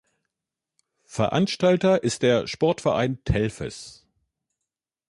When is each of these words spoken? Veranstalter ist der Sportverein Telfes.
Veranstalter 1.05 2.01
ist 2.01 2.23
der 2.23 2.47
Sportverein 2.47 3.23
Telfes. 3.23 4.07